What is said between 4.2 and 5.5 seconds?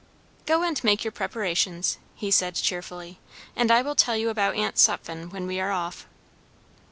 about Aunt Sutphen when